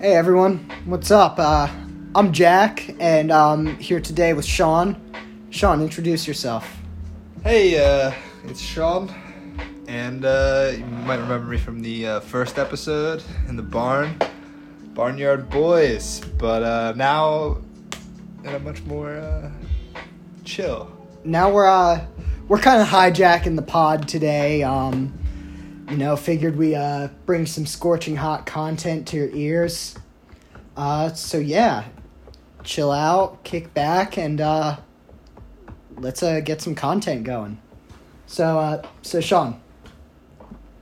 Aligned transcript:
Hey 0.00 0.14
everyone, 0.14 0.58
what's 0.84 1.10
up? 1.10 1.40
Uh, 1.40 1.66
I'm 2.14 2.32
Jack, 2.32 2.94
and 3.00 3.32
I'm 3.32 3.76
here 3.78 4.00
today 4.00 4.32
with 4.32 4.44
Sean. 4.44 4.96
Sean, 5.50 5.82
introduce 5.82 6.24
yourself. 6.24 6.78
Hey, 7.42 7.84
uh, 7.84 8.12
it's 8.44 8.60
Sean, 8.60 9.12
and 9.88 10.24
uh, 10.24 10.70
you 10.76 10.84
might 10.84 11.16
remember 11.16 11.48
me 11.48 11.58
from 11.58 11.82
the 11.82 12.06
uh, 12.06 12.20
first 12.20 12.60
episode 12.60 13.24
in 13.48 13.56
the 13.56 13.62
barn, 13.64 14.16
Barnyard 14.94 15.50
Boys. 15.50 16.20
But 16.38 16.62
uh, 16.62 16.92
now, 16.94 17.58
in 18.44 18.54
a 18.54 18.58
much 18.60 18.84
more 18.84 19.16
uh, 19.16 19.50
chill. 20.44 20.96
Now 21.24 21.50
we're 21.50 21.66
uh, 21.66 22.06
we're 22.46 22.60
kind 22.60 22.80
of 22.80 22.86
hijacking 22.86 23.56
the 23.56 23.62
pod 23.62 24.06
today. 24.06 24.62
Um, 24.62 25.17
you 25.90 25.96
know, 25.96 26.16
figured 26.16 26.56
we 26.56 26.74
uh, 26.74 27.08
bring 27.24 27.46
some 27.46 27.64
scorching 27.64 28.16
hot 28.16 28.46
content 28.46 29.08
to 29.08 29.16
your 29.16 29.30
ears. 29.30 29.96
Uh, 30.76 31.12
so 31.12 31.38
yeah, 31.38 31.84
chill 32.62 32.92
out, 32.92 33.42
kick 33.42 33.72
back, 33.74 34.18
and 34.18 34.40
uh, 34.40 34.76
let's 35.96 36.22
uh, 36.22 36.40
get 36.40 36.60
some 36.60 36.74
content 36.74 37.24
going. 37.24 37.58
So, 38.26 38.58
uh, 38.58 38.86
so 39.02 39.20
Sean, 39.20 39.60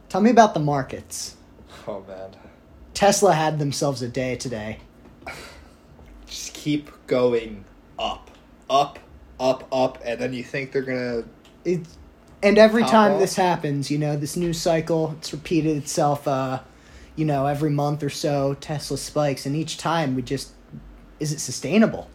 tell 0.09 0.21
me 0.21 0.31
about 0.31 0.55
the 0.55 0.61
markets. 0.61 1.37
Oh 1.87 2.05
man, 2.09 2.31
Tesla 2.93 3.33
had 3.33 3.59
themselves 3.59 4.03
a 4.03 4.09
day 4.09 4.35
today. 4.35 4.81
just 6.27 6.53
keep 6.53 6.91
going 7.07 7.65
up, 7.99 8.31
up, 8.69 8.99
up, 9.39 9.69
up, 9.71 9.99
and 10.05 10.21
then 10.21 10.33
you 10.33 10.43
think 10.43 10.73
they're 10.73 10.83
gonna. 10.83 11.25
It, 11.65 11.87
and 12.43 12.59
every 12.59 12.85
time 12.85 13.19
this 13.19 13.37
happens, 13.37 13.91
you 13.91 13.99
know, 13.99 14.17
this 14.17 14.37
news 14.37 14.61
cycle, 14.61 15.15
it's 15.19 15.33
repeated 15.33 15.77
itself, 15.77 16.29
uh, 16.29 16.61
you 17.15 17.25
know, 17.25 17.47
every 17.47 17.71
month 17.71 18.03
or 18.03 18.11
so, 18.11 18.55
Tesla 18.61 18.99
spikes, 18.99 19.47
and 19.47 19.57
each 19.57 19.79
time 19.79 20.15
we 20.15 20.23
just, 20.23 20.53
is 21.19 21.33
it 21.33 21.41
sustainable? 21.41 22.11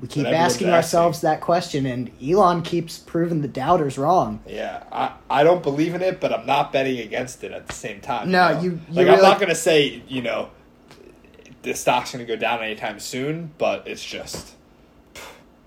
We 0.00 0.06
keep 0.06 0.26
asking 0.26 0.36
asking. 0.36 0.70
ourselves 0.70 1.20
that 1.22 1.40
question, 1.40 1.84
and 1.84 2.10
Elon 2.22 2.62
keeps 2.62 2.98
proving 2.98 3.42
the 3.42 3.48
doubters 3.48 3.98
wrong. 3.98 4.40
Yeah, 4.46 4.84
I, 4.92 5.14
I 5.28 5.42
don't 5.42 5.62
believe 5.62 5.94
in 5.94 6.02
it, 6.02 6.20
but 6.20 6.32
I'm 6.32 6.46
not 6.46 6.72
betting 6.72 7.00
against 7.00 7.42
it 7.42 7.50
at 7.50 7.66
the 7.66 7.74
same 7.74 8.00
time. 8.00 8.30
No, 8.30 8.54
know? 8.54 8.60
you- 8.60 8.80
you 8.90 9.04
like 9.04 9.08
I'm 9.08 9.22
not 9.22 9.40
gonna 9.40 9.56
say 9.56 10.02
you 10.06 10.22
know 10.22 10.50
the 11.62 11.74
stock's 11.74 12.12
gonna 12.12 12.24
go 12.24 12.36
down 12.36 12.62
anytime 12.62 13.00
soon, 13.00 13.52
but 13.58 13.88
it's 13.88 14.04
just 14.04 14.54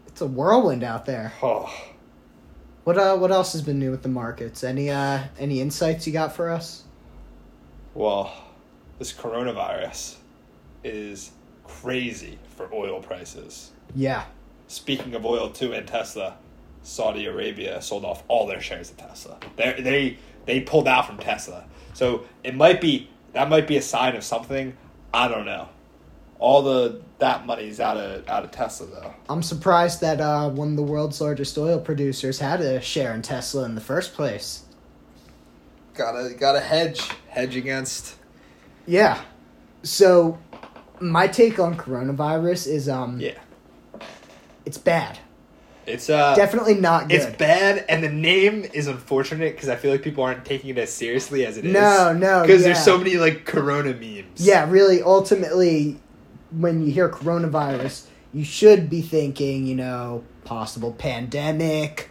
It's 0.08 0.22
a 0.22 0.28
whirlwind 0.28 0.84
out 0.84 1.06
there. 1.06 1.34
oh. 1.44 1.70
What 2.84 2.98
uh, 2.98 3.18
what 3.18 3.32
else 3.32 3.54
has 3.54 3.62
been 3.62 3.80
new 3.80 3.92
with 3.92 4.04
the 4.04 4.10
markets? 4.10 4.64
Any 4.64 4.90
uh, 4.90 5.24
any 5.38 5.62
insights 5.62 6.08
you 6.08 6.14
got 6.14 6.36
for 6.36 6.50
us? 6.50 6.84
Well, 7.94 8.34
this 9.00 9.14
coronavirus 9.14 10.16
is 10.84 11.32
crazy 11.64 12.40
for 12.56 12.74
oil 12.74 13.02
prices. 13.02 13.72
Yeah, 13.94 14.24
Speaking 14.72 15.16
of 15.16 15.26
oil 15.26 15.50
too, 15.50 15.74
and 15.74 15.86
Tesla, 15.86 16.38
Saudi 16.82 17.26
Arabia 17.26 17.82
sold 17.82 18.06
off 18.06 18.24
all 18.30 18.48
their 18.48 18.62
shares 18.62 18.90
of 18.90 18.96
Tesla. 18.96 19.38
They 19.58 19.82
they 19.82 20.18
they 20.46 20.62
pulled 20.62 20.88
out 20.88 21.06
from 21.06 21.18
Tesla, 21.18 21.66
so 21.94 22.24
it 22.42 22.56
might 22.56 22.80
be 22.80 23.10
that 23.34 23.50
might 23.50 23.68
be 23.68 23.76
a 23.76 23.82
sign 23.82 24.16
of 24.16 24.24
something. 24.24 24.78
I 25.14 25.28
don't 25.28 25.46
know. 25.46 25.68
All 26.42 26.62
the 26.64 27.00
that 27.20 27.46
money's 27.46 27.80
out 27.80 27.98
of 27.98 28.28
out 28.28 28.44
of 28.44 28.52
Tesla 28.52 28.88
though. 28.88 29.14
I'm 29.30 29.44
surprised 29.44 30.02
that 30.02 30.20
uh, 30.20 30.50
one 30.50 30.70
of 30.72 30.76
the 30.76 30.84
world's 30.84 31.22
largest 31.22 31.56
oil 31.58 31.80
producers 31.80 32.40
had 32.40 32.60
a 32.62 32.82
share 32.82 33.14
in 33.14 33.22
Tesla 33.22 33.64
in 33.64 33.76
the 33.76 33.82
first 33.82 34.14
place. 34.16 34.64
Gotta 35.94 36.34
gotta 36.38 36.60
hedge 36.60 37.10
hedge 37.30 37.56
against. 37.56 38.16
Yeah. 38.88 39.22
So, 39.84 40.40
my 41.00 41.28
take 41.28 41.60
on 41.60 41.76
coronavirus 41.78 42.68
is 42.68 42.90
um, 42.90 43.20
Yeah, 43.20 43.38
it's 44.66 44.78
bad. 44.78 45.20
it's 45.86 46.10
uh 46.10 46.34
Definitely 46.36 46.76
not 46.76 47.08
good. 47.10 47.22
It's 47.22 47.38
bad, 47.38 47.86
and 47.88 48.04
the 48.04 48.10
name 48.10 48.66
is 48.74 48.88
unfortunate 48.88 49.54
because 49.56 49.70
I 49.70 49.76
feel 49.76 49.92
like 49.92 50.02
people 50.02 50.24
aren't 50.24 50.46
taking 50.46 50.72
it 50.72 50.78
as 50.80 50.92
seriously 50.92 51.46
as 51.46 51.58
it 51.58 51.66
is. 51.66 51.74
No, 51.74 52.14
no, 52.14 52.42
because 52.42 52.62
yeah. 52.62 52.68
there's 52.70 52.84
so 52.84 52.98
many 52.98 53.18
like 53.18 53.46
Corona 53.46 53.94
memes. 53.94 54.40
Yeah, 54.46 54.70
really. 54.70 55.02
Ultimately, 55.04 56.00
when 56.52 56.86
you 56.86 56.92
hear 56.92 57.10
coronavirus, 57.10 58.08
you 58.34 58.44
should 58.44 58.90
be 58.90 59.02
thinking, 59.02 59.66
you 59.66 59.76
know, 59.76 60.24
possible 60.46 60.94
pandemic, 60.94 62.10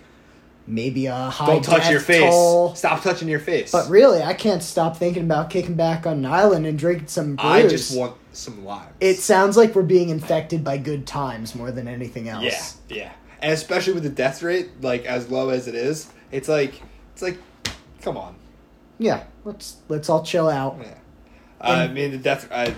maybe 0.66 1.06
a 1.06 1.14
high 1.14 1.46
don't 1.46 1.64
touch 1.64 1.90
your 1.90 2.00
face. 2.00 2.30
toll. 2.30 2.74
Stop 2.74 3.02
touching 3.02 3.28
your 3.28 3.40
face. 3.40 3.72
But 3.72 3.88
really, 3.88 4.22
I 4.22 4.34
can't 4.34 4.62
stop 4.62 4.96
thinking 4.96 5.24
about 5.24 5.50
kicking 5.50 5.74
back 5.74 6.06
on 6.06 6.18
an 6.18 6.26
island 6.26 6.66
and 6.66 6.78
drinking 6.78 7.08
some 7.08 7.36
brews. 7.36 7.50
I 7.50 7.68
just 7.68 7.96
want 7.96 8.16
some 8.32 8.64
limes. 8.64 8.94
It 9.00 9.16
sounds 9.16 9.56
like 9.56 9.74
we're 9.74 9.82
being 9.82 10.10
infected 10.10 10.62
by 10.62 10.78
good 10.78 11.06
times 11.06 11.54
more 11.54 11.70
than 11.70 11.88
anything 11.88 12.28
else. 12.28 12.78
yeah, 12.88 12.96
yeah, 12.96 13.12
and 13.40 13.52
especially 13.52 13.94
with 13.94 14.02
the 14.02 14.10
death 14.10 14.42
rate 14.42 14.70
like 14.82 15.04
as 15.04 15.30
low 15.30 15.50
as 15.50 15.68
it 15.68 15.74
is, 15.74 16.10
it's 16.30 16.48
like 16.48 16.80
it's 17.12 17.22
like, 17.22 17.38
come 18.02 18.16
on. 18.16 18.36
Yeah. 18.98 19.24
Let's 19.44 19.76
let's 19.88 20.08
all 20.08 20.22
chill 20.22 20.48
out. 20.48 20.78
Yeah. 20.80 20.94
Uh, 21.60 21.70
I 21.70 21.88
mean 21.88 22.10
the 22.12 22.18
death. 22.18 22.48
I, 22.52 22.74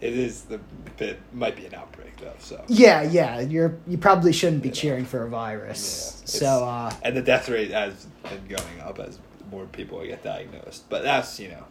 it 0.00 0.12
is 0.14 0.42
the 0.42 0.60
it 0.98 1.18
might 1.32 1.56
be 1.56 1.66
an 1.66 1.74
outbreak 1.74 2.16
though. 2.18 2.32
So 2.38 2.62
Yeah, 2.68 3.02
yeah. 3.02 3.40
You're 3.40 3.78
you 3.86 3.98
probably 3.98 4.32
shouldn't 4.32 4.62
be 4.62 4.70
cheering 4.70 5.04
for 5.04 5.24
a 5.24 5.28
virus. 5.28 6.20
Yeah, 6.22 6.26
so 6.26 6.64
uh 6.64 6.92
and 7.02 7.16
the 7.16 7.22
death 7.22 7.48
rate 7.48 7.70
has 7.70 8.06
been 8.24 8.46
going 8.48 8.80
up 8.82 8.98
as 8.98 9.18
more 9.50 9.66
people 9.66 10.04
get 10.06 10.22
diagnosed. 10.22 10.88
But 10.88 11.02
that's 11.02 11.38
you 11.40 11.48
know 11.48 11.64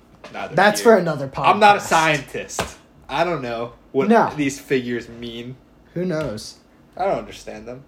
that's 0.51 0.81
for 0.81 0.95
another 0.97 1.28
podcast. 1.28 1.45
I'm 1.47 1.59
not 1.59 1.78
a 1.78 1.81
scientist. 1.81 2.78
I 3.07 3.23
don't 3.23 3.41
know 3.41 3.73
what 3.91 4.07
No. 4.09 4.31
these 4.35 4.59
figures 4.59 5.07
mean. 5.09 5.56
Who 5.94 6.06
knows? 6.06 6.57
I 6.95 7.06
don't 7.06 7.18
understand 7.18 7.68
them. 7.68 7.84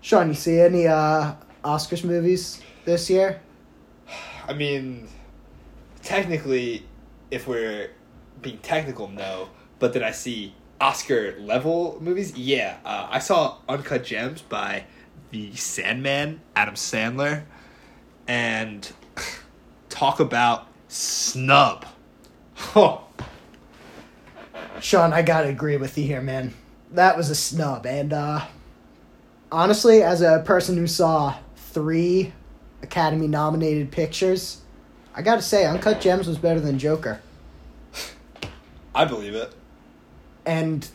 Sean, 0.00 0.28
you 0.28 0.34
see 0.34 0.60
any 0.60 0.86
uh 0.86 1.34
Oscars 1.64 2.04
movies 2.04 2.60
this 2.84 3.10
year? 3.10 3.40
I 4.46 4.52
mean, 4.52 5.08
technically, 6.02 6.86
if 7.32 7.48
we're 7.48 7.90
being 8.42 8.58
technical, 8.58 9.08
no. 9.08 9.50
But 9.78 9.92
then 9.92 10.02
I 10.02 10.10
see 10.10 10.54
Oscar 10.80 11.36
level 11.38 11.98
movies. 12.00 12.36
Yeah, 12.36 12.78
uh, 12.84 13.08
I 13.10 13.18
saw 13.18 13.58
Uncut 13.68 14.04
Gems 14.04 14.42
by 14.42 14.84
the 15.30 15.54
Sandman, 15.54 16.40
Adam 16.54 16.74
Sandler, 16.74 17.44
and 18.28 18.90
talk 19.88 20.20
about 20.20 20.68
snub. 20.88 21.86
Huh. 22.54 22.98
Sean, 24.80 25.12
I 25.12 25.22
gotta 25.22 25.48
agree 25.48 25.76
with 25.76 25.96
you 25.96 26.04
here, 26.04 26.20
man. 26.20 26.52
That 26.92 27.16
was 27.16 27.30
a 27.30 27.34
snub, 27.34 27.86
and 27.86 28.12
uh 28.12 28.46
honestly, 29.50 30.02
as 30.02 30.22
a 30.22 30.42
person 30.44 30.76
who 30.76 30.86
saw 30.86 31.36
three 31.56 32.32
Academy 32.82 33.26
nominated 33.26 33.90
pictures, 33.90 34.60
I 35.14 35.22
gotta 35.22 35.42
say 35.42 35.64
Uncut 35.64 36.00
Gems 36.00 36.26
was 36.26 36.38
better 36.38 36.60
than 36.60 36.78
Joker. 36.78 37.20
I 38.96 39.04
believe 39.04 39.34
it. 39.34 39.52
And 40.46 40.88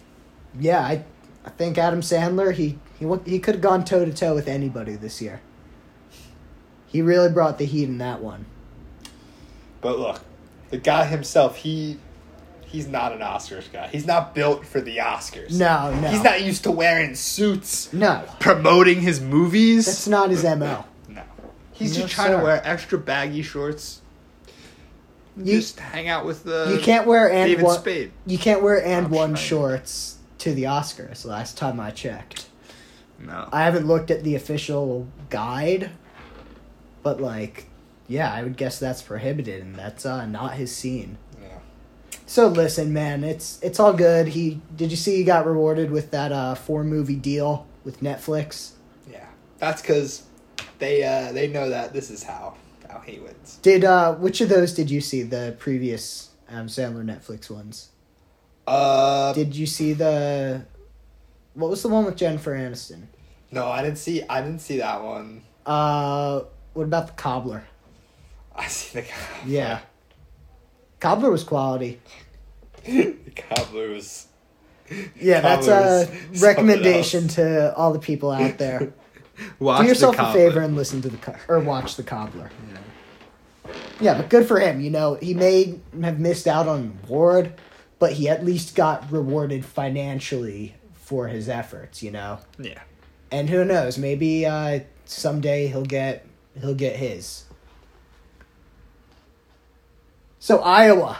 yeah, 0.59 0.79
I 0.81 1.03
I 1.45 1.49
think 1.51 1.77
Adam 1.77 2.01
Sandler 2.01 2.53
he 2.53 2.79
he 2.99 3.05
he 3.25 3.39
could 3.39 3.55
have 3.55 3.61
gone 3.61 3.85
toe 3.85 4.03
to 4.05 4.11
toe 4.13 4.33
with 4.35 4.47
anybody 4.47 4.95
this 4.95 5.21
year. 5.21 5.41
He 6.87 7.01
really 7.01 7.29
brought 7.31 7.57
the 7.57 7.65
heat 7.65 7.85
in 7.85 7.99
that 7.99 8.21
one. 8.21 8.45
But 9.79 9.97
look, 9.99 10.21
the 10.71 10.77
guy 10.77 11.05
himself, 11.05 11.57
he 11.57 11.97
he's 12.65 12.87
not 12.87 13.11
an 13.13 13.19
Oscars 13.19 13.71
guy. 13.71 13.87
He's 13.87 14.05
not 14.07 14.33
built 14.35 14.65
for 14.65 14.81
the 14.81 14.97
Oscars. 14.97 15.51
No, 15.57 15.93
no. 15.93 16.07
He's 16.09 16.23
not 16.23 16.41
used 16.41 16.63
to 16.63 16.71
wearing 16.71 17.15
suits, 17.15 17.91
No, 17.93 18.23
promoting 18.39 19.01
his 19.01 19.19
movies. 19.21 19.85
that's 19.85 20.07
not 20.07 20.29
his 20.31 20.43
mo. 20.43 20.85
no. 21.07 21.21
He's 21.71 21.95
No, 21.95 22.01
just 22.03 22.13
trying 22.13 22.31
sir. 22.31 22.37
to 22.39 22.43
wear 22.43 22.61
extra 22.65 22.97
baggy 22.97 23.41
shorts. 23.41 24.00
You- 25.37 25.55
just 25.59 25.79
hang 25.79 26.09
out 26.09 26.25
with 26.25 26.43
the 26.43 26.73
You 26.75 26.79
can't 26.83 27.07
wear 27.07 27.31
and 27.31 27.47
David 27.49 27.63
one. 27.65 27.79
Spade. 27.79 28.11
You 28.25 28.37
can't 28.37 28.61
wear 28.61 28.83
and 28.83 29.05
I'm 29.07 29.11
one 29.11 29.35
shorts 29.35 30.17
to 30.39 30.53
the 30.53 30.63
Oscars. 30.63 31.25
Last 31.25 31.57
time 31.57 31.79
I 31.79 31.91
checked, 31.91 32.47
No. 33.19 33.47
I 33.51 33.63
haven't 33.63 33.87
looked 33.87 34.11
at 34.11 34.23
the 34.23 34.35
official 34.35 35.07
guide, 35.29 35.91
but 37.03 37.21
like, 37.21 37.67
yeah, 38.07 38.31
I 38.33 38.43
would 38.43 38.57
guess 38.57 38.79
that's 38.79 39.01
prohibited, 39.01 39.61
and 39.61 39.75
that's 39.75 40.05
uh, 40.05 40.25
not 40.25 40.55
his 40.55 40.75
scene. 40.75 41.17
yeah. 41.41 41.59
So 42.25 42.47
listen, 42.47 42.91
man, 42.93 43.23
it's 43.23 43.59
it's 43.61 43.79
all 43.79 43.93
good. 43.93 44.29
He 44.29 44.61
did 44.75 44.91
you 44.91 44.97
see 44.97 45.15
he 45.17 45.23
got 45.23 45.45
rewarded 45.45 45.91
with 45.91 46.11
that 46.11 46.31
uh, 46.31 46.55
four 46.55 46.83
movie 46.83 47.15
deal 47.15 47.67
with 47.85 48.01
Netflix? 48.01 48.71
Yeah. 49.09 49.25
That's 49.59 49.81
because 49.81 50.23
they 50.79 51.03
uh, 51.03 51.31
they 51.31 51.47
know 51.47 51.69
that 51.69 51.93
this 51.93 52.09
is 52.09 52.23
how 52.23 52.55
wins. 53.07 53.59
Did 53.61 53.83
uh, 53.83 54.15
which 54.15 54.41
of 54.41 54.49
those 54.49 54.73
did 54.73 54.89
you 54.89 55.01
see? 55.01 55.23
The 55.23 55.55
previous 55.59 56.29
Adam 56.49 56.67
Sandler 56.67 57.03
Netflix 57.03 57.49
ones. 57.49 57.89
Uh, 58.67 59.33
Did 59.33 59.55
you 59.55 59.65
see 59.65 59.93
the? 59.93 60.65
What 61.53 61.69
was 61.69 61.81
the 61.81 61.89
one 61.89 62.05
with 62.05 62.15
Jennifer 62.15 62.55
Aniston? 62.55 63.03
no, 63.51 63.67
I 63.67 63.81
didn't 63.81 63.97
see. 63.97 64.23
I 64.23 64.41
didn't 64.41 64.59
see 64.59 64.77
that 64.77 65.03
one. 65.03 65.43
Uh, 65.65 66.41
what 66.73 66.83
about 66.83 67.07
the 67.07 67.13
Cobbler? 67.13 67.65
I 68.55 68.67
see 68.67 69.01
the 69.01 69.07
Cobbler. 69.07 69.51
Yeah. 69.51 69.79
Cobbler 70.99 71.31
was 71.31 71.43
quality. 71.43 71.99
the 72.85 73.15
cobbler 73.35 73.89
was. 73.89 74.27
Yeah, 75.19 75.41
that's 75.41 75.67
a 75.67 76.09
recommendation 76.39 77.27
to 77.29 77.73
all 77.75 77.93
the 77.93 77.99
people 77.99 78.29
out 78.29 78.57
there. 78.57 78.93
Watch 79.59 79.81
Do 79.81 79.87
yourself 79.87 80.17
a 80.19 80.31
favor 80.33 80.59
and 80.61 80.75
listen 80.75 81.01
to 81.01 81.09
the 81.09 81.17
co- 81.17 81.35
or 81.47 81.59
watch 81.59 81.95
the 81.95 82.03
cobbler. 82.03 82.51
Yeah, 83.99 84.15
but 84.15 84.29
good 84.29 84.47
for 84.47 84.59
him. 84.59 84.81
You 84.81 84.89
know, 84.89 85.15
he 85.15 85.33
may 85.33 85.79
have 86.01 86.19
missed 86.19 86.47
out 86.47 86.67
on 86.67 86.79
an 86.79 86.99
award, 87.05 87.53
but 87.99 88.13
he 88.13 88.27
at 88.27 88.43
least 88.43 88.75
got 88.75 89.11
rewarded 89.11 89.63
financially 89.63 90.75
for 90.93 91.27
his 91.27 91.47
efforts. 91.47 92.01
You 92.01 92.11
know, 92.11 92.39
Yeah. 92.59 92.79
and 93.31 93.49
who 93.49 93.63
knows? 93.63 93.97
Maybe 93.97 94.45
uh, 94.45 94.79
someday 95.05 95.67
he'll 95.67 95.85
get 95.85 96.25
he'll 96.59 96.73
get 96.75 96.95
his. 96.95 97.43
So 100.39 100.59
Iowa. 100.59 101.19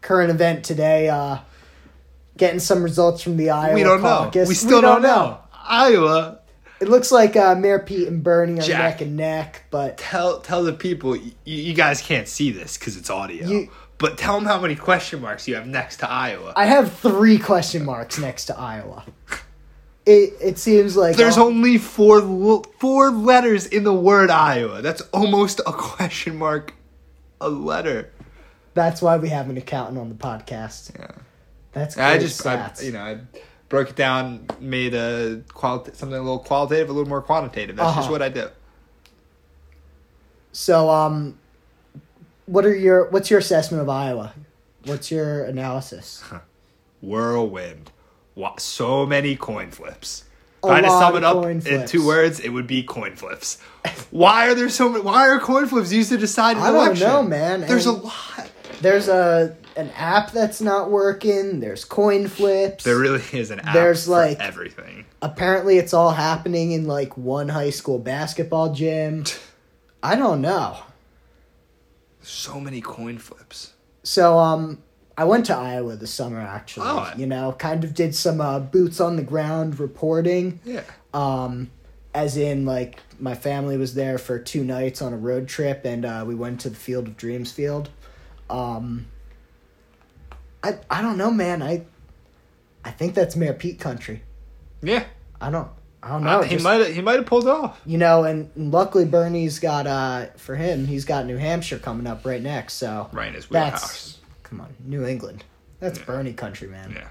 Current 0.00 0.30
event 0.30 0.64
today. 0.64 1.08
Uh, 1.08 1.38
getting 2.38 2.60
some 2.60 2.82
results 2.82 3.22
from 3.22 3.36
the 3.36 3.50
Iowa 3.50 3.74
we 3.74 3.82
don't 3.82 4.00
know. 4.00 4.08
caucus. 4.24 4.48
We 4.48 4.54
still 4.54 4.80
don't, 4.80 5.02
know. 5.02 5.38
Iowa. 5.52 6.38
It 6.80 6.88
looks 6.88 7.10
like 7.12 7.36
uh, 7.36 7.54
Mayor 7.56 7.80
Pete 7.80 8.08
and 8.08 8.22
Bernie 8.22 8.58
are 8.60 8.62
Jack. 8.62 8.78
neck 8.78 9.00
and 9.02 9.16
neck, 9.16 9.64
but 9.70 9.98
Tell 9.98 10.40
tell 10.40 10.62
the 10.62 10.72
people 10.72 11.14
you, 11.16 11.32
you 11.44 11.74
guys 11.74 12.00
can't 12.00 12.26
see 12.28 12.50
this 12.52 12.78
because 12.78 12.96
it's 12.96 13.10
audio. 13.10 13.46
You- 13.46 13.68
but 13.98 14.16
tell 14.16 14.36
them 14.36 14.44
how 14.44 14.60
many 14.60 14.76
question 14.76 15.20
marks 15.20 15.48
you 15.48 15.56
have 15.56 15.66
next 15.66 15.96
to 15.98 16.08
Iowa. 16.08 16.52
I 16.54 16.66
have 16.66 16.92
three 16.98 17.36
question 17.36 17.84
marks 17.84 18.16
next 18.16 18.44
to 18.44 18.56
Iowa. 18.56 19.02
It 20.06 20.34
it 20.40 20.58
seems 20.58 20.96
like 20.96 21.16
There's 21.16 21.36
all- 21.36 21.48
only 21.48 21.78
four 21.78 22.62
four 22.78 23.10
letters 23.10 23.66
in 23.66 23.82
the 23.82 23.92
word 23.92 24.30
Iowa. 24.30 24.80
That's 24.82 25.00
almost 25.12 25.58
a 25.66 25.72
question 25.72 26.36
mark, 26.36 26.74
a 27.40 27.48
letter. 27.50 28.12
that's 28.74 29.02
why 29.02 29.16
we 29.16 29.30
have 29.30 29.50
an 29.50 29.56
accountant 29.56 29.98
on 29.98 30.08
the 30.08 30.14
podcast. 30.14 30.96
Yeah. 30.96 31.10
That's 31.78 31.94
great 31.94 32.04
I 32.04 32.18
just, 32.18 32.44
I, 32.46 32.72
you 32.82 32.92
know, 32.92 33.00
I 33.00 33.18
broke 33.68 33.90
it 33.90 33.96
down, 33.96 34.46
made 34.60 34.94
a 34.94 35.42
quali- 35.52 35.90
something 35.94 36.16
a 36.18 36.22
little 36.22 36.38
qualitative, 36.38 36.88
a 36.88 36.92
little 36.92 37.08
more 37.08 37.22
quantitative. 37.22 37.76
That's 37.76 37.88
just 37.94 37.98
Uh-huh. 38.08 38.12
what 38.12 38.22
I 38.22 38.28
do. 38.28 38.48
So 40.52 40.90
um, 40.90 41.38
what 42.46 42.64
are 42.64 42.74
your 42.74 43.08
what's 43.10 43.30
your 43.30 43.38
assessment 43.38 43.82
of 43.82 43.88
Iowa? 43.88 44.34
What's 44.84 45.10
your 45.10 45.44
analysis? 45.44 46.24
Whirlwind. 47.02 47.90
Wa- 48.34 48.56
So 48.58 49.06
many 49.06 49.36
coin 49.36 49.70
flips. 49.70 50.24
A 50.64 50.66
If 50.66 50.72
I 50.72 50.74
had 50.76 50.84
to 50.84 50.90
sum 50.90 51.16
it 51.16 51.24
up 51.24 51.44
in 51.44 51.60
flips. 51.60 51.90
two 51.90 52.04
words, 52.04 52.40
it 52.40 52.48
would 52.48 52.66
be 52.66 52.82
coin 52.82 53.14
flips. 53.14 53.58
Why 54.10 54.48
are 54.48 54.54
there 54.54 54.68
so 54.68 54.88
many? 54.88 55.04
Why 55.04 55.28
are 55.28 55.38
coin 55.38 55.66
flips 55.66 55.92
used 55.92 56.08
to 56.10 56.16
decide 56.18 56.56
an 56.56 56.62
I 56.64 56.72
don't 56.72 56.98
know, 56.98 57.22
man. 57.22 57.60
There's 57.60 57.86
And- 57.86 57.98
a 57.98 58.00
lot. 58.06 58.50
There's 58.80 59.08
a 59.08 59.56
an 59.78 59.90
app 59.90 60.32
that's 60.32 60.60
not 60.60 60.90
working. 60.90 61.60
There's 61.60 61.84
coin 61.84 62.26
flips. 62.28 62.82
There 62.84 62.98
really 62.98 63.22
is 63.32 63.50
an 63.52 63.60
app 63.60 63.72
There's, 63.74 64.04
for 64.06 64.10
like- 64.10 64.40
everything. 64.40 65.06
Apparently, 65.22 65.78
it's 65.78 65.94
all 65.94 66.10
happening 66.10 66.72
in 66.72 66.86
like 66.86 67.16
one 67.16 67.48
high 67.48 67.70
school 67.70 67.98
basketball 67.98 68.74
gym. 68.74 69.24
I 70.02 70.16
don't 70.16 70.40
know. 70.40 70.78
So 72.20 72.60
many 72.60 72.80
coin 72.80 73.18
flips. 73.18 73.72
So 74.02 74.38
um 74.38 74.78
I 75.16 75.24
went 75.24 75.46
to 75.46 75.56
Iowa 75.56 75.96
this 75.96 76.12
summer 76.12 76.40
actually. 76.40 76.86
Oh. 76.88 77.10
You 77.16 77.26
know, 77.26 77.52
kind 77.52 77.82
of 77.84 77.94
did 77.94 78.14
some 78.14 78.40
uh, 78.40 78.60
boots 78.60 79.00
on 79.00 79.16
the 79.16 79.22
ground 79.22 79.80
reporting. 79.80 80.60
Yeah. 80.64 80.82
Um 81.14 81.70
as 82.14 82.36
in 82.36 82.64
like 82.64 83.00
my 83.18 83.34
family 83.34 83.76
was 83.76 83.94
there 83.94 84.18
for 84.18 84.38
two 84.38 84.62
nights 84.64 85.00
on 85.02 85.12
a 85.12 85.16
road 85.16 85.48
trip 85.48 85.84
and 85.84 86.04
uh, 86.04 86.24
we 86.26 86.34
went 86.34 86.60
to 86.60 86.70
the 86.70 86.76
Field 86.76 87.06
of 87.08 87.16
Dreams 87.16 87.50
field. 87.50 87.88
Um 88.50 89.06
I 90.62 90.78
I 90.90 91.02
don't 91.02 91.16
know, 91.18 91.30
man. 91.30 91.62
I 91.62 91.82
I 92.84 92.90
think 92.90 93.14
that's 93.14 93.36
Mayor 93.36 93.52
Pete 93.54 93.78
country. 93.78 94.22
Yeah. 94.82 95.04
I 95.40 95.50
don't 95.50 95.68
I 96.02 96.08
don't 96.10 96.24
know. 96.24 96.40
Uh, 96.40 96.42
he 96.42 96.54
just- 96.56 96.64
might 96.64 96.86
he 96.88 97.00
might 97.02 97.16
have 97.16 97.26
pulled 97.26 97.46
off. 97.48 97.80
you 97.86 97.98
know, 97.98 98.24
and 98.24 98.50
luckily 98.56 99.04
Bernie's 99.04 99.58
got 99.58 99.86
uh 99.86 100.26
for 100.36 100.56
him, 100.56 100.86
he's 100.86 101.04
got 101.04 101.26
New 101.26 101.36
Hampshire 101.36 101.78
coming 101.78 102.06
up 102.06 102.24
right 102.24 102.42
next, 102.42 102.74
so 102.74 103.08
Right 103.12 103.28
in 103.28 103.34
his 103.34 103.46
That's- 103.46 103.72
wheelhouse. 103.82 104.18
come 104.42 104.60
on, 104.60 104.74
New 104.84 105.04
England. 105.06 105.44
That's 105.80 105.98
Yeah. 105.98 106.04
Bernie 106.06 106.32
country, 106.32 106.68
man. 106.68 106.92
Yeah. 106.94 107.08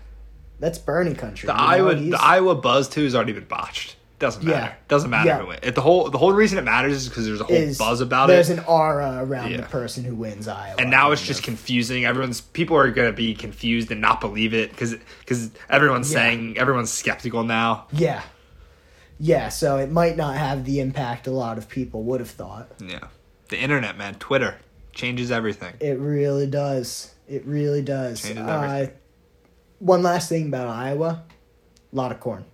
That's 0.60 0.78
Bernie 0.80 1.14
country. 1.14 1.48
The 1.48 1.54
you 1.54 1.60
Iowa 1.60 1.96
the 1.96 2.18
Iowa 2.22 2.56
buzz 2.56 2.90
too 2.90 3.04
has 3.04 3.14
already 3.16 3.34
been 3.34 3.46
botched. 3.46 3.96
Doesn't 4.20 4.44
matter. 4.44 4.58
Yeah. 4.66 4.74
Doesn't 4.88 5.10
matter 5.12 5.28
Yeah. 5.28 5.40
who 5.42 5.48
wins. 5.48 5.60
It, 5.62 5.76
the 5.76 5.82
whole 5.82 6.10
the 6.10 6.18
whole 6.18 6.34
reason 6.34 6.58
it 6.58 6.64
matters 6.64 6.94
is 6.94 7.08
because 7.10 7.26
there's 7.28 7.40
a 7.42 7.44
whole 7.44 7.56
is 7.56 7.78
buzz 7.78 8.02
about 8.02 8.28
there's 8.28 8.50
it. 8.50 8.56
There's 8.56 8.66
an 8.68 8.74
aura 8.74 9.20
around 9.24 9.52
Yeah. 9.52 9.58
the 9.58 9.64
person 9.68 10.04
who 10.04 10.16
wins 10.16 10.48
Iowa. 10.48 10.76
and 10.80 10.90
now 10.90 11.12
it's 11.12 11.22
just 11.22 11.44
confusing. 11.44 12.04
Everyone's 12.06 12.42
people 12.42 12.76
are 12.78 12.90
gonna 12.90 13.12
be 13.12 13.36
confused 13.36 13.92
and 13.92 14.02
not 14.02 14.20
believe 14.20 14.56
it 14.56 14.72
because 14.72 14.96
because 15.20 15.52
everyone's 15.70 16.10
saying 16.10 16.58
everyone's 16.58 16.92
skeptical 16.92 17.44
now. 17.44 17.86
yeah, 17.92 18.24
yeah. 19.20 19.50
So 19.50 19.78
it 19.78 19.92
might 19.92 20.18
not 20.18 20.36
have 20.36 20.66
the 20.66 20.80
impact 20.80 21.28
a 21.28 21.32
lot 21.32 21.60
of 21.60 21.70
people 21.70 22.02
would 22.06 22.20
have 22.20 22.30
thought. 22.32 22.70
Yeah, 22.84 23.08
the 23.50 23.60
internet, 23.60 23.98
man, 24.00 24.16
Twitter 24.16 24.58
changes 24.94 25.30
everything. 25.32 25.76
It 25.80 26.00
really 26.00 26.48
does. 26.48 27.14
It 27.28 27.46
really 27.46 27.84
does. 27.84 28.24
Changes 28.24 28.40
Uh, 28.40 28.88
one 29.78 30.02
last 30.02 30.28
thing 30.28 30.48
about 30.48 30.70
Iowa: 30.70 31.22
a 31.94 31.96
lot 31.96 32.12
of 32.12 32.20
corn. 32.20 32.46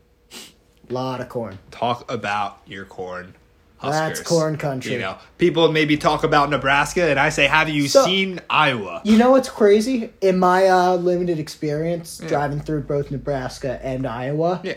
Lot 0.90 1.22
of 1.22 1.30
corn. 1.30 1.60
Talk 1.72 2.12
about 2.12 2.60
your 2.66 2.86
corn. 2.86 3.36
That's 3.82 4.22
corn 4.22 4.56
country. 4.58 4.94
You 4.94 5.00
know, 5.00 5.18
people 5.38 5.70
maybe 5.70 5.98
talk 5.98 6.24
about 6.24 6.50
Nebraska, 6.50 7.04
and 7.10 7.20
I 7.20 7.28
say, 7.30 7.48
"Have 7.48 7.68
you 7.68 7.90
So- 7.90 8.06
seen 8.06 8.40
Iowa?" 8.50 9.02
You 9.04 9.18
know 9.18 9.32
what's 9.32 9.50
crazy? 9.50 10.12
In 10.22 10.40
my 10.40 10.68
uh, 10.68 10.96
limited 10.96 11.38
experience 11.38 12.22
Yeah. 12.24 12.30
driving 12.30 12.62
through 12.62 12.84
both 12.84 13.12
Nebraska 13.12 13.80
and 13.84 14.08
Iowa, 14.08 14.62
Yeah, 14.64 14.76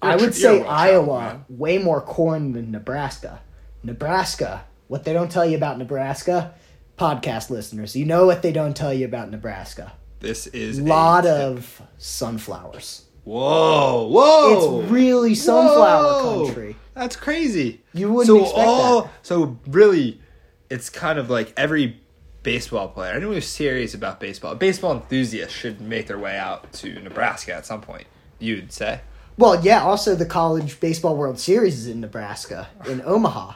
I 0.00 0.16
would 0.16 0.34
say 0.34 0.62
Iowa 0.64 1.44
way 1.50 1.76
more 1.76 2.00
corn 2.00 2.52
than 2.52 2.70
Nebraska. 2.70 3.40
Nebraska, 3.84 4.64
what 4.88 5.04
they 5.04 5.12
don't 5.12 5.30
tell 5.30 5.44
you 5.44 5.56
about 5.58 5.76
Nebraska, 5.76 6.54
podcast 6.98 7.50
listeners, 7.50 7.94
you 7.94 8.06
know 8.06 8.24
what 8.24 8.40
they 8.40 8.52
don't 8.52 8.74
tell 8.74 8.94
you 8.94 9.04
about 9.04 9.30
Nebraska. 9.30 9.92
This 10.20 10.46
is 10.46 10.78
A 10.78 10.82
lot 10.84 11.26
a 11.26 11.28
tip. 11.28 11.36
of 11.58 11.82
sunflowers. 11.98 13.02
Whoa, 13.24 14.08
whoa! 14.08 14.80
It's 14.82 14.90
really 14.90 15.34
sunflower 15.34 16.02
Whoa! 16.22 16.44
country. 16.46 16.76
That's 16.94 17.16
crazy. 17.16 17.80
You 17.94 18.12
wouldn't 18.12 18.26
so 18.26 18.42
expect 18.42 18.68
all, 18.68 19.02
that. 19.02 19.10
So 19.22 19.58
really, 19.66 20.20
it's 20.68 20.90
kind 20.90 21.18
of 21.18 21.30
like 21.30 21.52
every 21.56 22.00
baseball 22.42 22.88
player, 22.88 23.12
anyone 23.12 23.34
who's 23.34 23.46
serious 23.46 23.94
about 23.94 24.18
baseball, 24.18 24.54
baseball 24.56 24.92
enthusiasts 24.92 25.54
should 25.54 25.80
make 25.80 26.08
their 26.08 26.18
way 26.18 26.36
out 26.36 26.72
to 26.74 26.98
Nebraska 27.00 27.54
at 27.54 27.64
some 27.64 27.80
point. 27.80 28.06
You'd 28.40 28.72
say. 28.72 29.00
Well, 29.38 29.64
yeah, 29.64 29.82
also 29.82 30.14
the 30.14 30.26
College 30.26 30.78
Baseball 30.80 31.16
World 31.16 31.38
Series 31.38 31.78
is 31.78 31.86
in 31.86 32.00
Nebraska, 32.00 32.68
in 32.86 33.00
Omaha. 33.06 33.54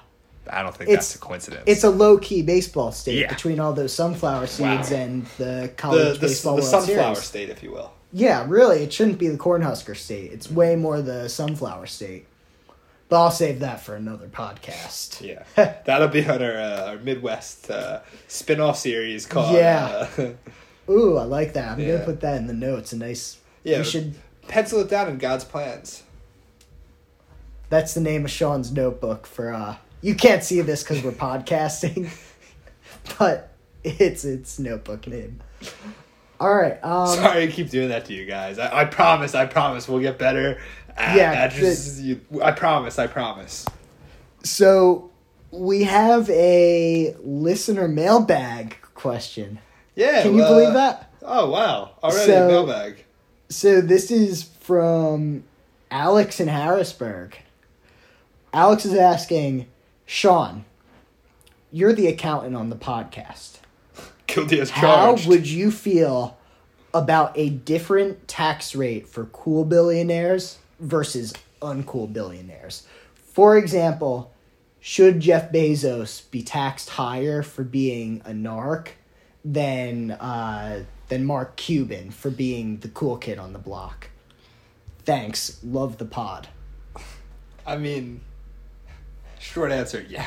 I 0.49 0.63
don't 0.63 0.75
think 0.75 0.89
It's- 0.91 1.09
that's 1.09 1.17
a 1.17 1.19
coincidence. 1.19 1.65
It's 1.67 1.83
a 1.83 1.91
low 1.91 2.19
key 2.19 2.41
baseball 2.43 2.93
state 2.93 3.19
Yeah. 3.19 3.29
between 3.29 3.59
all 3.59 3.73
those 3.73 3.93
sunflower 3.93 4.47
seeds 4.47 4.91
Wow. 4.93 4.97
and 4.97 5.27
the 5.39 5.45
the 5.45 5.69
College 5.77 6.21
the, 6.21 6.29
Baseball 6.29 6.55
the 6.57 6.63
World 6.63 6.71
sunflower 6.71 7.15
Series. 7.17 7.29
state, 7.29 7.51
if 7.51 7.63
you 7.65 7.73
will. 7.73 7.91
Yeah, 8.19 8.47
really, 8.49 8.83
it 8.83 8.95
shouldn't 8.95 9.19
be 9.19 9.29
the 9.29 9.37
Cornhusker 9.37 9.95
state. 9.95 10.33
It's 10.33 10.51
way 10.51 10.75
more 10.75 11.03
the 11.03 11.29
sunflower 11.29 11.85
state. 11.87 12.27
But 13.11 13.23
I'll 13.23 13.31
save 13.31 13.61
that 13.61 13.83
for 13.83 13.95
another 13.95 14.27
podcast. 14.27 15.21
Yeah, 15.21 15.45
that'll 15.85 16.09
be 16.09 16.27
on 16.27 16.43
our, 16.43 16.57
uh, 16.57 16.87
our 16.93 16.97
Midwest 16.97 17.71
uh, 17.71 18.01
spin-off 18.27 18.79
series 18.79 19.27
called. 19.27 19.55
Yeah. 19.55 20.09
Uh, 20.17 20.31
Ooh, 20.91 21.19
I 21.19 21.25
like 21.25 21.53
that. 21.53 21.73
I'm 21.73 21.79
Yeah. 21.81 21.93
gonna 21.97 22.05
put 22.07 22.21
that 22.23 22.39
in 22.39 22.47
the 22.47 22.55
notes. 22.55 22.95
A 22.95 22.97
nice. 22.97 23.37
yeah, 23.65 23.79
We 23.79 23.85
should. 23.85 24.15
pencil 24.49 24.81
it 24.81 24.89
down 24.89 25.09
in 25.09 25.19
God's 25.19 25.45
plans. 25.45 26.03
That's 27.69 27.93
the 27.93 28.01
name 28.01 28.25
of 28.25 28.31
Sean's 28.31 28.73
notebook 28.73 29.27
for. 29.27 29.53
uh 29.53 29.77
You 30.01 30.15
can't 30.15 30.43
see 30.43 30.63
this 30.63 30.83
because 30.83 31.03
we're 31.05 31.13
podcasting, 31.29 32.09
but 33.19 33.51
it's 33.85 34.25
its 34.25 34.59
notebook 34.59 35.07
name. 35.07 35.41
All 36.39 36.55
right. 36.55 36.79
Um, 36.85 37.09
Sorry, 37.17 37.45
I 37.45 37.47
keep 37.47 37.71
doing 37.71 37.89
that 37.89 38.05
to 38.07 38.13
you 38.15 38.27
guys. 38.27 38.59
I, 38.59 38.83
I 38.83 38.85
promise. 38.85 39.35
I 39.35 39.47
promise 39.47 39.89
we'll 39.89 40.01
get 40.01 40.19
better. 40.19 40.59
At, 40.97 41.17
Yeah, 41.17 41.33
at 41.33 41.53
just, 41.53 42.01
you, 42.03 42.21
I 42.43 42.53
promise. 42.53 42.99
I 42.99 43.07
promise. 43.07 43.67
So 44.43 45.11
we 45.51 45.85
have 45.85 46.29
a 46.31 47.15
listener 47.23 47.89
mailbag 47.89 48.77
question. 48.95 49.59
Yeah. 49.95 50.23
Can 50.23 50.33
you 50.35 50.41
well, 50.41 50.55
believe 50.55 50.75
that? 50.75 51.11
Oh 51.23 51.51
wow! 51.51 51.93
Already 52.03 52.27
So- 52.27 52.45
a 52.45 52.49
mailbag. 52.49 53.05
So 53.49 53.81
this 53.81 54.11
is 54.11 54.43
from 54.43 55.45
Alex 55.91 56.41
in 56.41 56.49
Harrisburg. 56.49 57.37
Alex 58.53 58.85
is 58.85 58.95
asking, 58.95 59.67
Sean, 60.05 60.65
you're 61.71 61.93
the 61.93 62.09
accountant 62.09 62.57
on 62.57 62.71
the 62.71 62.77
podcast. 62.77 63.59
Guilty 64.37 64.61
as 64.61 64.71
How 64.71 65.17
would 65.27 65.47
you 65.47 65.71
feel 65.71 66.39
about 66.95 67.37
a 67.37 67.51
different 67.51 68.29
tax 68.29 68.75
rate 68.75 69.09
for 69.09 69.25
cool 69.27 69.65
billionaires 69.65 70.59
versus 70.79 71.35
uncool 71.61 72.13
billionaires? 72.13 72.87
For 73.33 73.57
example, 73.57 74.33
should 74.81 75.21
Jeff 75.21 75.51
Bezos 75.51 76.31
be 76.31 76.43
taxed 76.43 76.91
higher 76.91 77.43
for 77.43 77.65
being 77.65 78.23
a 78.25 78.31
narc 78.31 78.89
than 79.45 80.11
uh, 80.13 80.85
than 81.09 81.25
Mark 81.25 81.57
Cuban 81.57 82.11
for 82.11 82.31
being 82.31 82.79
the 82.79 82.89
cool 82.89 83.17
kid 83.17 83.39
on 83.39 83.53
the 83.53 83.59
block. 83.59 84.11
Thanks. 85.05 85.61
Love 85.63 85.99
the 85.99 86.05
pod. 86.05 86.49
I 87.65 87.77
mean, 87.77 88.21
short 89.39 89.71
answer, 89.73 90.05
yeah. 90.09 90.27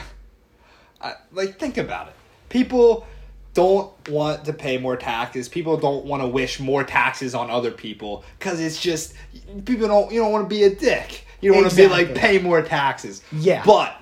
I, 1.02 1.14
like, 1.32 1.60
think 1.60 1.78
about 1.78 2.08
it. 2.08 2.14
People 2.50 3.06
don't 3.60 4.10
want 4.10 4.46
to 4.46 4.54
pay 4.54 4.78
more 4.78 4.96
taxes. 4.96 5.50
People 5.50 5.76
don't 5.76 6.06
want 6.06 6.24
to 6.24 6.28
wish 6.28 6.60
more 6.62 6.84
taxes 6.86 7.36
on 7.36 7.50
other 7.50 7.72
people 7.72 8.24
because 8.38 8.62
it's 8.62 8.80
just 8.80 9.14
people 9.66 9.88
don't. 9.88 10.12
You 10.12 10.22
don't 10.22 10.32
want 10.32 10.46
to 10.46 10.56
be 10.56 10.64
a 10.64 10.74
dick. 10.74 11.26
You 11.42 11.52
don't 11.52 11.64
want 11.64 11.72
to 11.72 11.76
be 11.76 11.88
like 11.88 12.16
pay 12.16 12.40
more 12.40 12.62
taxes. 12.62 13.22
Yeah. 13.32 13.64
but 13.66 13.96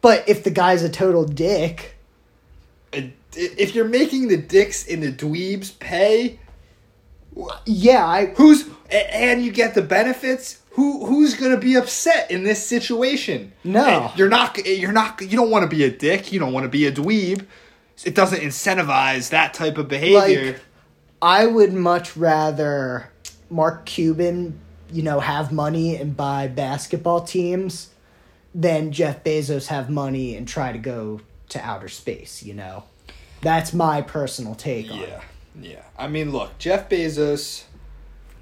But 0.00 0.28
if 0.28 0.44
the 0.44 0.50
guy's 0.50 0.82
a 0.82 0.88
total 0.88 1.24
dick, 1.24 1.96
if 2.92 3.74
you're 3.74 3.88
making 3.88 4.28
the 4.28 4.36
dicks 4.36 4.86
and 4.88 5.02
the 5.02 5.12
dweebs 5.12 5.78
pay, 5.80 6.38
yeah, 7.66 8.06
I 8.06 8.26
who's 8.26 8.68
and 8.90 9.44
you 9.44 9.50
get 9.50 9.74
the 9.74 9.82
benefits. 9.82 10.60
Who 10.76 11.04
who's 11.04 11.34
gonna 11.34 11.58
be 11.58 11.74
upset 11.74 12.30
in 12.30 12.44
this 12.44 12.66
situation? 12.66 13.52
No. 13.62 13.84
And 13.84 14.18
you're 14.18 14.30
not. 14.30 14.64
You're 14.64 14.92
not. 14.92 15.20
You 15.20 15.36
don't 15.36 15.50
want 15.50 15.68
to 15.68 15.76
be 15.76 15.84
a 15.84 15.90
dick. 15.90 16.32
You 16.32 16.38
don't 16.38 16.54
want 16.54 16.64
to 16.64 16.70
be 16.70 16.86
a 16.86 16.92
dweeb. 16.92 17.44
It 18.04 18.14
doesn't 18.14 18.40
incentivize 18.40 19.30
that 19.30 19.54
type 19.54 19.78
of 19.78 19.88
behavior. 19.88 20.52
Like- 20.52 20.60
I 21.20 21.46
would 21.46 21.72
much 21.72 22.16
rather 22.16 23.08
Mark 23.48 23.86
Cuban, 23.86 24.58
you 24.92 25.02
know, 25.02 25.20
have 25.20 25.52
money 25.52 25.94
and 25.96 26.16
buy 26.16 26.48
basketball 26.48 27.20
teams 27.20 27.90
than 28.52 28.90
Jeff 28.90 29.22
Bezos 29.22 29.68
have 29.68 29.88
money 29.88 30.34
and 30.36 30.48
try 30.48 30.72
to 30.72 30.78
go 30.78 31.20
to 31.50 31.60
outer 31.64 31.88
space, 31.88 32.42
you 32.42 32.54
know. 32.54 32.82
That's 33.40 33.72
my 33.72 34.02
personal 34.02 34.54
take 34.56 34.90
on 34.90 34.98
it. 34.98 35.08
yeah, 35.08 35.20
yeah. 35.60 35.82
I 35.96 36.08
mean, 36.08 36.32
look, 36.32 36.58
Jeff 36.58 36.88
Bezos, 36.88 37.64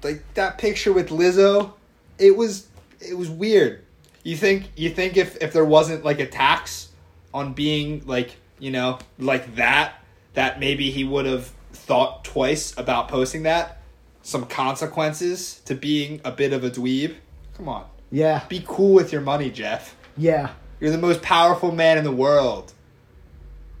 like 0.03 0.23
that 0.33 0.57
picture 0.57 0.91
with 0.91 1.09
Lizzo, 1.09 1.73
it 2.17 2.35
was 2.35 2.67
it 2.99 3.15
was 3.17 3.29
weird. 3.29 3.83
You 4.23 4.35
think 4.37 4.71
you 4.75 4.89
think 4.89 5.17
if 5.17 5.37
if 5.41 5.53
there 5.53 5.65
wasn't 5.65 6.03
like 6.03 6.19
a 6.19 6.27
tax 6.27 6.89
on 7.33 7.53
being 7.53 8.03
like 8.05 8.35
you 8.61 8.71
know 8.71 8.99
like 9.19 9.55
that, 9.55 9.95
that 10.35 10.59
maybe 10.59 10.89
he 10.91 11.03
would 11.03 11.25
have 11.25 11.47
thought 11.73 12.23
twice 12.23 12.73
about 12.77 13.09
posting 13.09 13.43
that. 13.43 13.81
Some 14.21 14.45
consequences 14.45 15.59
to 15.65 15.75
being 15.75 16.21
a 16.23 16.31
bit 16.31 16.53
of 16.53 16.63
a 16.63 16.69
dweeb. 16.69 17.15
Come 17.57 17.67
on, 17.67 17.85
Yeah. 18.11 18.43
be 18.47 18.63
cool 18.65 18.93
with 18.93 19.11
your 19.11 19.21
money, 19.21 19.49
Jeff. 19.49 19.95
Yeah. 20.15 20.51
You're 20.79 20.91
the 20.91 20.97
most 20.97 21.21
powerful 21.21 21.71
man 21.71 21.97
in 21.97 22.03
the 22.03 22.11
world. 22.11 22.71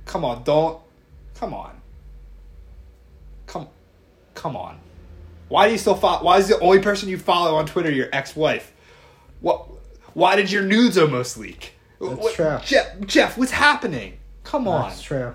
Come 0.05 0.25
on, 0.25 0.43
don't. 0.43 0.79
Come 1.35 1.53
on. 1.53 1.79
Come, 3.47 3.67
come 4.35 4.55
on. 4.55 4.79
Why 5.47 5.67
do 5.67 5.73
you 5.73 5.77
still 5.77 5.95
follow? 5.95 6.23
Why 6.23 6.37
is 6.37 6.47
the 6.47 6.59
only 6.59 6.79
person 6.79 7.09
you 7.09 7.17
follow 7.17 7.55
on 7.55 7.65
Twitter 7.65 7.91
your 7.91 8.07
ex-wife? 8.13 8.71
What? 9.41 9.67
Why 10.13 10.35
did 10.35 10.51
your 10.51 10.63
nudes 10.63 10.97
almost 10.97 11.37
leak? 11.37 11.73
That's 11.99 12.33
true. 12.33 12.57
Jeff, 12.63 12.99
Jeff, 13.05 13.37
what's 13.37 13.51
happening? 13.51 14.17
Come 14.51 14.67
on. 14.67 14.89
That's 14.89 15.01
true. 15.01 15.33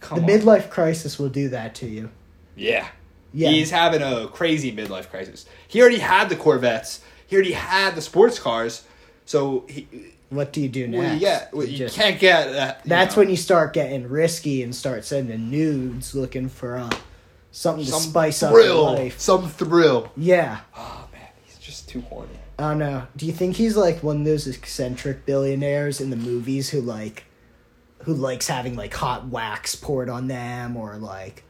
Come 0.00 0.24
the 0.24 0.32
on. 0.34 0.40
midlife 0.40 0.68
crisis 0.70 1.18
will 1.18 1.30
do 1.30 1.48
that 1.48 1.74
to 1.76 1.86
you. 1.86 2.10
Yeah. 2.54 2.86
Yeah. 3.32 3.48
He's 3.48 3.70
having 3.70 4.02
a 4.02 4.28
crazy 4.28 4.70
midlife 4.74 5.08
crisis. 5.10 5.46
He 5.66 5.80
already 5.80 5.98
had 5.98 6.28
the 6.28 6.36
Corvettes. 6.36 7.00
He 7.26 7.34
already 7.36 7.52
had 7.52 7.94
the 7.94 8.02
sports 8.02 8.38
cars. 8.38 8.84
So 9.24 9.64
he, 9.68 9.88
What 10.28 10.52
do 10.52 10.60
you 10.60 10.68
do 10.68 10.86
next? 10.86 10.98
well, 11.00 11.14
you 11.16 11.38
well, 11.58 11.66
You 11.66 11.78
just- 11.78 11.96
can't 11.96 12.18
get 12.20 12.52
that. 12.52 12.82
That's 12.84 13.16
know. 13.16 13.22
when 13.22 13.30
you 13.30 13.36
start 13.36 13.72
getting 13.72 14.08
risky 14.08 14.62
and 14.62 14.74
start 14.74 15.04
sending 15.06 15.50
nudes 15.50 16.14
looking 16.14 16.48
for 16.50 16.76
uh, 16.76 16.90
something 17.52 17.84
to 17.86 17.90
some 17.90 18.00
spice 18.02 18.42
up 18.42 18.52
thrill, 18.52 18.66
your 18.84 18.96
life. 18.96 19.18
some 19.18 19.48
thrill. 19.48 20.12
Yeah. 20.16 20.60
Oh 20.76 21.08
man, 21.12 21.22
he's 21.46 21.58
just 21.58 21.88
too 21.88 22.02
horny. 22.02 22.28
I 22.58 22.70
don't 22.70 22.78
know. 22.78 23.06
Do 23.16 23.24
you 23.26 23.32
think 23.32 23.56
he's 23.56 23.76
like 23.76 24.02
one 24.02 24.18
of 24.18 24.24
those 24.24 24.46
eccentric 24.46 25.26
billionaires 25.26 26.00
in 26.00 26.10
the 26.10 26.16
movies 26.16 26.70
who 26.70 26.80
like 26.80 27.24
who 28.06 28.14
likes 28.14 28.46
having 28.46 28.76
like 28.76 28.94
hot 28.94 29.26
wax 29.26 29.74
poured 29.74 30.08
on 30.08 30.28
them 30.28 30.76
or 30.76 30.96
like 30.96 31.42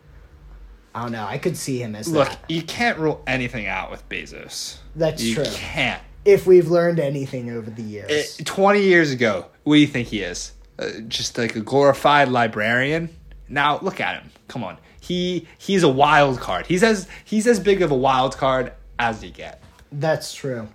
I 0.94 1.02
don't 1.02 1.12
know. 1.12 1.26
I 1.26 1.36
could 1.36 1.58
see 1.58 1.82
him 1.82 1.94
as 1.94 2.08
Look, 2.08 2.26
that. 2.28 2.50
you 2.50 2.62
can't 2.62 2.98
rule 2.98 3.22
anything 3.26 3.66
out 3.66 3.90
with 3.90 4.08
Bezos. 4.08 4.78
That's 4.94 5.22
you 5.22 5.34
true. 5.34 5.44
can't. 5.52 6.02
If 6.24 6.46
we've 6.46 6.68
learned 6.70 6.98
anything 6.98 7.50
over 7.50 7.68
the 7.70 7.82
years. 7.82 8.38
Eh, 8.40 8.42
Twenty 8.44 8.82
years 8.82 9.10
ago, 9.12 9.44
what 9.64 9.74
do 9.74 9.80
you 9.80 9.86
think 9.86 10.08
he 10.08 10.22
is? 10.22 10.52
Uh, 10.78 10.88
just 11.06 11.36
like 11.36 11.54
a 11.54 11.60
glorified 11.60 12.28
librarian. 12.30 13.10
Now 13.50 13.78
look 13.80 14.00
at 14.00 14.22
him. 14.22 14.30
Come 14.48 14.64
on, 14.64 14.78
he 14.98 15.46
he's 15.58 15.82
a 15.82 15.88
wild 15.90 16.40
card. 16.40 16.66
He's 16.66 16.82
as 16.82 17.06
he's 17.26 17.46
as 17.46 17.60
big 17.60 17.82
of 17.82 17.90
a 17.90 17.96
wild 17.96 18.36
card 18.38 18.72
as 18.98 19.22
you 19.22 19.30
get. 19.30 19.62
That's 19.92 20.32
true. 20.34 20.68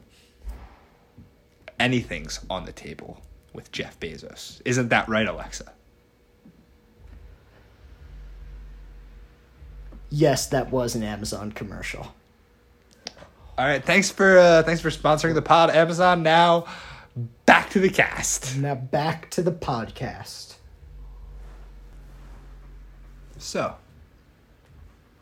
Anything's 1.79 2.39
on 2.49 2.65
the 2.65 2.71
table 2.71 3.19
with 3.53 3.71
Jeff 3.71 3.99
Bezos. 3.99 4.61
Isn't 4.65 4.89
that 4.89 5.07
right, 5.09 5.27
Alexa? 5.27 5.71
Yes, 10.09 10.47
that 10.47 10.71
was 10.71 10.95
an 10.95 11.03
Amazon 11.03 11.51
commercial. 11.51 12.13
All 13.57 13.65
right, 13.65 13.83
thanks 13.83 14.09
for 14.09 14.37
uh, 14.37 14.63
thanks 14.63 14.81
for 14.81 14.89
sponsoring 14.89 15.35
the 15.35 15.41
pod, 15.41 15.69
Amazon. 15.69 16.23
Now 16.23 16.65
back 17.45 17.69
to 17.71 17.79
the 17.79 17.89
cast. 17.89 18.57
Now 18.57 18.75
back 18.75 19.29
to 19.31 19.41
the 19.41 19.51
podcast. 19.51 20.55
So, 23.37 23.75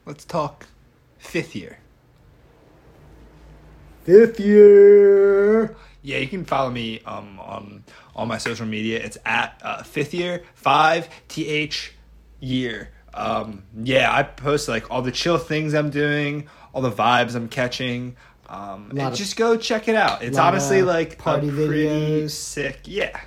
let's 0.06 0.26
talk 0.26 0.68
fifth 1.18 1.56
year. 1.56 1.80
Fifth 4.04 4.40
year. 4.40 5.76
Yeah, 6.02 6.18
you 6.20 6.28
can 6.28 6.46
follow 6.46 6.70
me 6.72 7.02
um, 7.06 7.40
on 7.40 7.84
all 8.16 8.26
my 8.26 8.38
social 8.38 8.66
media. 8.66 9.00
It's 9.04 9.18
at 9.26 9.60
uh, 9.64 9.84
fifth 9.84 10.14
year 10.14 10.44
five 10.56 11.10
th 11.28 11.94
year. 12.40 12.90
Um, 13.14 13.64
yeah, 13.84 14.14
I 14.14 14.24
post 14.24 14.68
like 14.70 14.90
all 14.92 15.02
the 15.02 15.12
chill 15.12 15.38
things 15.38 15.74
I'm 15.74 15.90
doing, 15.90 16.48
all 16.74 16.82
the 16.82 16.92
vibes 16.92 17.36
I'm 17.36 17.50
catching. 17.50 18.16
Um, 18.48 18.90
and 18.92 19.00
of- 19.02 19.14
just 19.16 19.36
go 19.36 19.58
check 19.58 19.88
it 19.88 19.96
out. 19.96 20.24
It's 20.24 20.38
honestly 20.38 20.82
like 20.84 21.18
party 21.18 21.50
pretty 21.52 21.86
videos. 21.86 22.32
sick. 22.32 22.80
Yeah, 22.86 23.20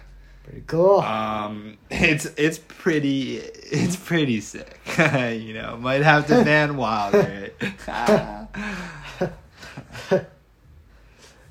Pretty 0.44 0.62
cool. 0.66 1.00
um, 1.00 1.76
it's 1.90 2.24
it's 2.36 2.58
pretty 2.58 3.36
it's 3.36 3.96
pretty 3.96 4.40
sick. 4.40 4.78
you 4.98 5.52
know, 5.54 5.76
might 5.76 6.02
have 6.02 6.26
to 6.28 6.42
ban 6.42 6.76
Wilder. 6.78 7.50
It. 7.60 7.82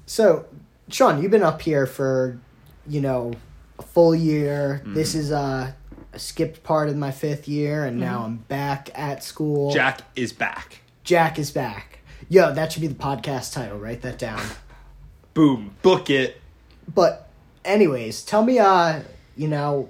So, 0.06 0.46
Sean, 0.92 1.22
you've 1.22 1.32
been 1.32 1.44
up 1.44 1.62
here 1.62 1.86
for, 1.86 2.40
you 2.88 3.02
know, 3.02 3.34
a 3.80 3.84
full 3.84 4.14
year. 4.14 4.82
Mm-hmm. 4.84 4.94
This 4.94 5.16
is 5.16 5.32
uh, 5.32 5.72
a 6.14 6.20
skipped 6.20 6.64
part 6.64 6.90
of 6.90 6.98
my 6.98 7.12
fifth 7.12 7.48
year, 7.48 7.86
and 7.86 8.00
now 8.00 8.24
I'm 8.24 8.38
back 8.38 8.90
at 8.94 9.24
school. 9.24 9.72
Jack 9.72 10.02
is 10.16 10.34
back. 10.34 10.82
Jack 11.04 11.40
is 11.40 11.52
back. 11.52 12.00
Yo, 12.30 12.54
that 12.54 12.72
should 12.72 12.82
be 12.82 12.88
the 12.88 12.96
podcast 12.96 13.54
title. 13.54 13.78
Write 13.78 14.02
that 14.02 14.20
down. 14.20 14.42
Boom, 15.34 15.76
book 15.82 16.10
it. 16.10 16.42
But, 16.94 17.30
anyways, 17.64 18.24
tell 18.24 18.44
me, 18.44 18.60
uh, 18.60 19.02
you 19.38 19.48
know, 19.48 19.90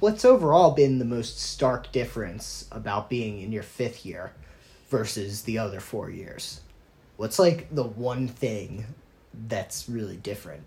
what's 0.00 0.24
overall 0.24 0.72
been 0.72 0.98
the 0.98 1.04
most 1.04 1.40
stark 1.40 1.90
difference 1.92 2.68
about 2.70 3.08
being 3.08 3.40
in 3.40 3.52
your 3.52 3.62
fifth 3.62 4.04
year 4.04 4.32
versus 4.90 5.42
the 5.42 5.58
other 5.58 5.80
four 5.80 6.10
years? 6.10 6.60
What's 7.16 7.38
like 7.38 7.74
the 7.74 7.84
one 7.84 8.28
thing 8.28 8.86
that's 9.48 9.88
really 9.88 10.16
different? 10.16 10.62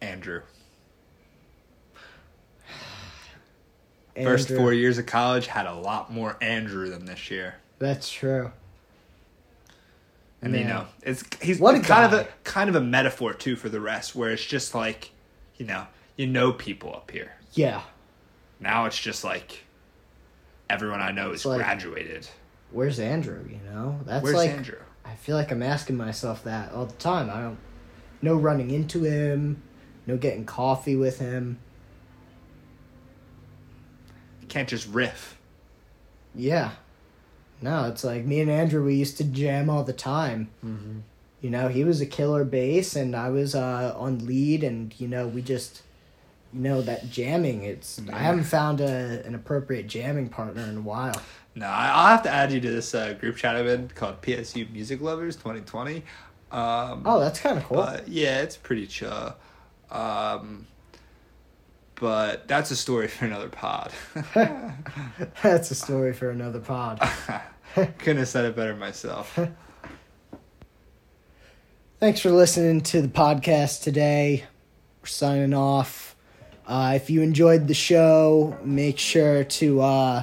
Andrew. 0.00 0.42
First 4.16 4.48
four 4.48 4.72
years 4.72 4.98
of 4.98 5.06
college 5.06 5.46
had 5.46 5.66
a 5.66 5.74
lot 5.74 6.12
more 6.12 6.36
Andrew 6.40 6.88
than 6.88 7.04
this 7.04 7.30
year. 7.30 7.56
That's 7.78 8.10
true. 8.10 8.50
And 10.40 10.54
you 10.54 10.64
know, 10.64 10.86
it's 11.02 11.24
he's 11.42 11.58
What 11.58 11.82
kind 11.82 12.04
of 12.04 12.12
a 12.12 12.28
kind 12.44 12.70
of 12.70 12.76
a 12.76 12.80
metaphor 12.80 13.34
too 13.34 13.56
for 13.56 13.68
the 13.68 13.80
rest, 13.80 14.14
where 14.14 14.30
it's 14.30 14.44
just 14.44 14.72
like, 14.74 15.10
you 15.56 15.66
know, 15.66 15.86
you 16.16 16.28
know 16.28 16.52
people 16.52 16.94
up 16.94 17.10
here. 17.10 17.32
Yeah. 17.54 17.82
Now 18.60 18.86
it's 18.86 18.98
just 18.98 19.24
like 19.24 19.64
everyone 20.70 21.00
I 21.00 21.10
know 21.10 21.32
is 21.32 21.44
like- 21.44 21.58
graduated. 21.58 22.28
Where's 22.70 23.00
Andrew? 23.00 23.48
You 23.48 23.60
know, 23.70 24.00
that's 24.04 24.22
Where's 24.22 24.36
like 24.36 24.50
Andrew? 24.50 24.78
I 25.04 25.14
feel 25.14 25.36
like 25.36 25.50
I'm 25.50 25.62
asking 25.62 25.96
myself 25.96 26.44
that 26.44 26.70
all 26.72 26.84
the 26.84 26.92
time. 26.96 27.30
I 27.30 27.40
don't 27.40 27.58
no 28.20 28.34
running 28.36 28.70
into 28.70 29.04
him, 29.04 29.62
no 30.06 30.16
getting 30.18 30.44
coffee 30.44 30.96
with 30.96 31.18
him. 31.18 31.58
You 34.42 34.48
can't 34.48 34.68
just 34.68 34.86
riff. 34.88 35.38
Yeah. 36.34 36.72
No, 37.62 37.88
it's 37.88 38.04
like 38.04 38.24
me 38.24 38.40
and 38.40 38.50
Andrew 38.50 38.84
we 38.84 38.94
used 38.94 39.16
to 39.18 39.24
jam 39.24 39.68
all 39.70 39.82
the 39.82 39.92
time. 39.92 40.50
you 41.40 41.50
know, 41.50 41.68
he 41.68 41.84
was 41.84 42.00
a 42.00 42.06
killer 42.06 42.44
bass, 42.44 42.94
and 42.94 43.16
I 43.16 43.30
was 43.30 43.54
uh, 43.54 43.94
on 43.96 44.26
lead, 44.26 44.62
and 44.62 44.92
you 45.00 45.08
know, 45.08 45.26
we 45.26 45.40
just, 45.42 45.82
know, 46.52 46.82
that 46.82 47.10
jamming. 47.10 47.62
It's 47.64 48.00
I 48.12 48.18
haven't 48.18 48.44
found 48.44 48.80
a 48.80 49.22
an 49.26 49.34
appropriate 49.34 49.86
jamming 49.86 50.28
partner 50.28 50.62
in 50.62 50.76
a 50.78 50.80
while. 50.80 51.20
No, 51.54 51.66
I- 51.66 51.88
I'll 51.88 52.06
have 52.08 52.22
to 52.24 52.30
add 52.30 52.52
you 52.52 52.60
to 52.60 52.70
this 52.70 52.94
uh, 52.94 53.14
group 53.14 53.36
chat 53.36 53.56
I'm 53.56 53.66
in 53.66 53.88
called 53.88 54.20
PSU 54.22 54.70
Music 54.72 55.00
Lovers 55.00 55.34
2020. 55.36 56.04
Um, 56.50 57.02
Oh, 57.04 57.18
that's 57.20 57.40
kind 57.40 57.58
of 57.58 57.64
cool. 57.64 57.86
Yeah, 58.06 58.40
it's 58.42 58.56
pretty 58.56 58.86
chill. 58.86 59.34
Um, 59.90 60.66
but 61.96 62.46
that's 62.48 62.70
a 62.70 62.76
story 62.76 63.08
for 63.08 63.24
another 63.24 63.48
pod. 63.48 63.92
that's 65.42 65.70
a 65.70 65.74
story 65.74 66.12
for 66.12 66.30
another 66.30 66.60
pod. 66.60 67.00
Couldn't 67.74 68.18
have 68.18 68.28
said 68.28 68.44
it 68.44 68.54
better 68.56 68.74
myself. 68.76 69.38
Thanks 72.00 72.20
for 72.20 72.30
listening 72.30 72.80
to 72.82 73.02
the 73.02 73.08
podcast 73.08 73.82
today. 73.82 74.44
We're 75.02 75.06
signing 75.08 75.52
off. 75.52 76.07
Uh, 76.68 76.92
if 76.94 77.08
you 77.08 77.22
enjoyed 77.22 77.66
the 77.66 77.74
show, 77.74 78.54
make 78.62 78.98
sure 78.98 79.42
to 79.42 79.80
uh, 79.80 80.22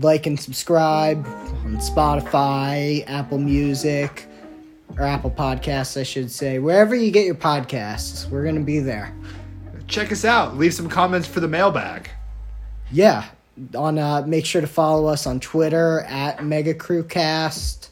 like 0.00 0.26
and 0.26 0.38
subscribe 0.38 1.26
on 1.26 1.76
Spotify, 1.78 3.04
Apple 3.08 3.38
Music, 3.38 4.26
or 4.96 5.02
Apple 5.02 5.32
Podcasts, 5.32 5.98
I 6.00 6.04
should 6.04 6.30
say. 6.30 6.60
Wherever 6.60 6.94
you 6.94 7.10
get 7.10 7.26
your 7.26 7.34
podcasts, 7.34 8.30
we're 8.30 8.44
going 8.44 8.54
to 8.54 8.62
be 8.62 8.78
there. 8.78 9.12
Check 9.88 10.12
us 10.12 10.24
out. 10.24 10.56
Leave 10.56 10.72
some 10.72 10.88
comments 10.88 11.26
for 11.26 11.40
the 11.40 11.48
mailbag. 11.48 12.08
Yeah. 12.92 13.24
On 13.74 13.98
uh, 13.98 14.22
make 14.24 14.46
sure 14.46 14.60
to 14.60 14.68
follow 14.68 15.08
us 15.08 15.26
on 15.26 15.40
Twitter 15.40 16.00
at 16.02 16.44
Mega 16.44 16.74
Crewcast. 16.74 17.88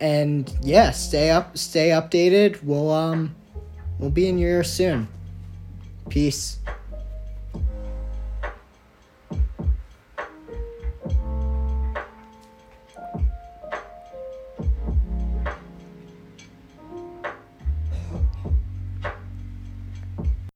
And 0.00 0.52
yeah, 0.62 0.92
stay 0.92 1.30
up 1.30 1.58
stay 1.58 1.90
updated. 1.90 2.62
We'll 2.62 2.90
um 2.90 3.34
we'll 3.98 4.10
be 4.10 4.28
in 4.28 4.38
your 4.38 4.50
ear 4.50 4.64
soon. 4.64 5.08
Peace. 6.08 6.58